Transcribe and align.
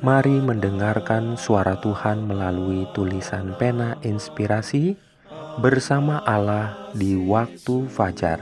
Mari 0.00 0.40
mendengarkan 0.40 1.36
suara 1.36 1.76
Tuhan 1.76 2.24
melalui 2.24 2.88
tulisan 2.96 3.52
pena 3.60 4.00
inspirasi 4.00 4.96
bersama 5.60 6.24
Allah 6.24 6.88
di 6.96 7.20
waktu 7.20 7.84
fajar. 7.84 8.40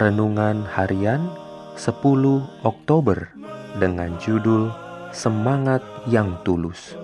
Renungan 0.00 0.64
harian 0.64 1.28
10 1.76 1.92
Oktober 2.64 3.28
dengan 3.76 4.16
judul 4.16 4.72
Semangat 5.12 5.84
yang 6.08 6.40
Tulus. 6.40 6.96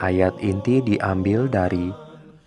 Ayat 0.00 0.32
inti 0.40 0.80
diambil 0.80 1.52
dari 1.52 1.92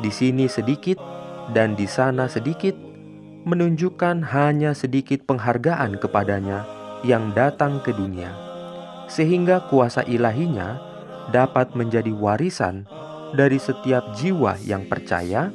di 0.00 0.12
sini 0.12 0.48
sedikit 0.48 1.00
dan 1.54 1.78
di 1.78 1.88
sana 1.88 2.28
sedikit, 2.28 2.74
menunjukkan 3.46 4.26
hanya 4.34 4.74
sedikit 4.74 5.22
penghargaan 5.24 6.02
kepadanya 6.02 6.66
yang 7.06 7.30
datang 7.36 7.78
ke 7.84 7.94
dunia, 7.94 8.34
sehingga 9.06 9.70
kuasa 9.70 10.02
ilahinya 10.04 10.82
dapat 11.30 11.72
menjadi 11.78 12.10
warisan 12.10 12.88
dari 13.36 13.60
setiap 13.60 14.02
jiwa 14.18 14.58
yang 14.66 14.88
percaya. 14.90 15.54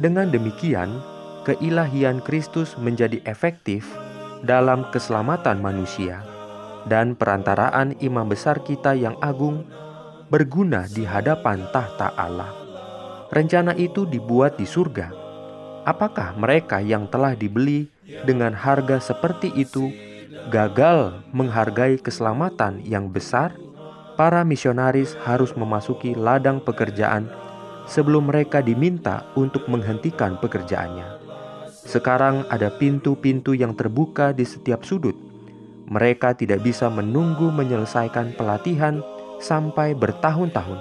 Dengan 0.00 0.32
demikian, 0.32 0.96
keilahian 1.44 2.24
Kristus 2.24 2.72
menjadi 2.80 3.20
efektif 3.28 3.84
dalam 4.40 4.88
keselamatan 4.88 5.60
manusia 5.60 6.24
dan 6.88 7.12
perantaraan 7.12 7.92
imam 8.00 8.24
besar 8.24 8.64
kita 8.64 8.96
yang 8.96 9.12
agung 9.20 9.68
berguna 10.30 10.86
di 10.86 11.02
hadapan 11.02 11.66
tahta 11.74 12.14
Allah. 12.14 12.54
Rencana 13.34 13.74
itu 13.74 14.06
dibuat 14.06 14.54
di 14.54 14.62
surga. 14.62 15.10
Apakah 15.82 16.38
mereka 16.38 16.78
yang 16.78 17.10
telah 17.10 17.34
dibeli 17.34 17.90
dengan 18.22 18.54
harga 18.54 19.02
seperti 19.02 19.50
itu 19.58 19.90
gagal 20.54 21.26
menghargai 21.34 21.98
keselamatan 21.98 22.78
yang 22.86 23.10
besar? 23.10 23.58
Para 24.14 24.46
misionaris 24.46 25.18
harus 25.26 25.50
memasuki 25.58 26.14
ladang 26.14 26.62
pekerjaan 26.62 27.26
sebelum 27.90 28.30
mereka 28.30 28.62
diminta 28.62 29.26
untuk 29.34 29.66
menghentikan 29.66 30.38
pekerjaannya. 30.38 31.18
Sekarang 31.74 32.46
ada 32.46 32.70
pintu-pintu 32.70 33.56
yang 33.56 33.74
terbuka 33.74 34.30
di 34.30 34.46
setiap 34.46 34.86
sudut. 34.86 35.16
Mereka 35.90 36.38
tidak 36.38 36.62
bisa 36.62 36.86
menunggu 36.86 37.50
menyelesaikan 37.50 38.38
pelatihan 38.38 39.02
sampai 39.40 39.96
bertahun-tahun, 39.96 40.78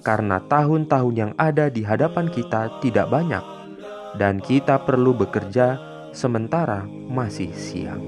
karena 0.00 0.40
tahun-tahun 0.48 1.14
yang 1.14 1.32
ada 1.36 1.68
di 1.68 1.84
hadapan 1.84 2.32
kita 2.32 2.80
tidak 2.80 3.12
banyak, 3.12 3.44
dan 4.16 4.40
kita 4.40 4.80
perlu 4.82 5.12
bekerja 5.12 5.78
sementara 6.10 6.88
masih 6.88 7.52
siang. 7.52 8.00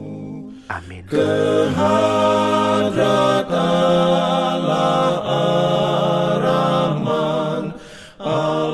Amin. 0.66 1.06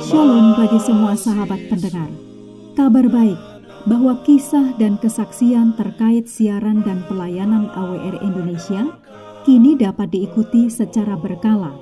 Shalom 0.03 0.47
bagi 0.57 0.81
semua 0.81 1.13
sahabat 1.19 1.61
pendengar. 1.69 2.09
Kabar 2.73 3.05
baik 3.13 3.41
bahwa 3.85 4.15
kisah 4.25 4.73
dan 4.79 4.97
kesaksian 4.97 5.75
terkait 5.75 6.31
siaran 6.31 6.81
dan 6.87 7.03
pelayanan 7.11 7.69
AWR 7.75 8.23
Indonesia 8.23 8.87
kini 9.43 9.75
dapat 9.75 10.15
diikuti 10.15 10.71
secara 10.71 11.19
berkala, 11.19 11.75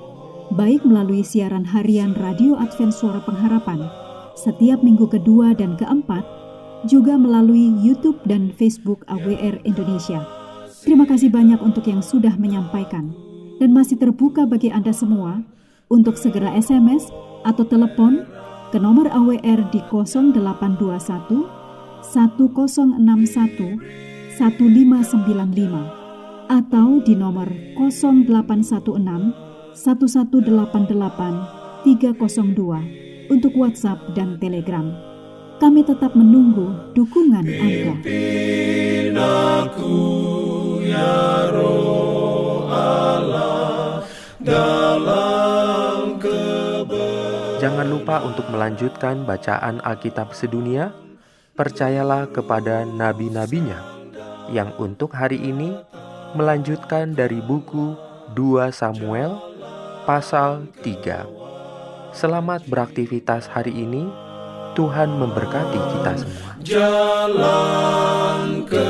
baik 0.57 0.81
melalui 0.81 1.21
siaran 1.21 1.61
harian 1.61 2.17
Radio 2.17 2.57
Advent 2.57 2.89
Suara 2.89 3.21
Pengharapan 3.21 3.85
setiap 4.33 4.81
minggu 4.81 5.05
kedua 5.05 5.53
dan 5.53 5.77
keempat, 5.77 6.25
juga 6.89 7.13
melalui 7.13 7.69
YouTube 7.77 8.17
dan 8.25 8.49
Facebook 8.57 9.05
AWR 9.05 9.61
Indonesia. 9.69 10.25
Terima 10.81 11.05
kasih 11.05 11.29
banyak 11.29 11.61
untuk 11.61 11.85
yang 11.85 12.01
sudah 12.01 12.33
menyampaikan 12.41 13.13
dan 13.61 13.69
masih 13.69 14.01
terbuka 14.01 14.49
bagi 14.49 14.73
Anda 14.73 14.89
semua 14.89 15.45
untuk 15.93 16.17
segera 16.17 16.57
SMS 16.57 17.13
atau 17.45 17.61
telepon 17.61 18.25
ke 18.73 18.81
nomor 18.81 19.05
AWR 19.13 19.69
di 19.69 19.85
0821 19.85 21.45
1061 22.01 23.77
1595 24.41 26.00
atau 26.51 26.99
di 26.99 27.15
nomor 27.15 27.47
0816 27.79 29.71
1188 29.71 31.87
302 31.87 33.31
untuk 33.31 33.55
WhatsApp 33.55 34.11
dan 34.11 34.35
Telegram. 34.35 34.83
Kami 35.63 35.87
tetap 35.87 36.11
menunggu 36.11 36.91
dukungan 36.91 37.47
Anda. 37.47 37.95
Ya 38.03 39.15
Jangan 47.61 47.93
lupa 47.93 48.25
untuk 48.25 48.49
melanjutkan 48.51 49.23
bacaan 49.23 49.79
Alkitab 49.85 50.33
sedunia. 50.35 50.91
Percayalah 51.55 52.27
kepada 52.33 52.83
nabi-nabinya 52.89 53.77
yang 54.49 54.73
untuk 54.81 55.13
hari 55.13 55.37
ini 55.37 55.77
melanjutkan 56.35 57.11
dari 57.11 57.43
buku 57.43 57.95
2 58.35 58.71
Samuel 58.71 59.35
pasal 60.07 60.67
3. 60.83 61.27
Selamat 62.15 62.63
beraktivitas 62.67 63.47
hari 63.47 63.71
ini. 63.75 64.07
Tuhan 64.71 65.19
memberkati 65.19 65.79
kita 65.95 66.15
semua. 66.15 66.51
Jalan 66.63 68.39
ke 68.63 68.87